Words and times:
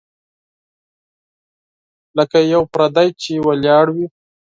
لکه 2.17 2.37
یو 2.53 2.63
پردی 2.73 3.09
چي 3.21 3.33
ولاړ 3.47 3.85
وي. 3.95 4.05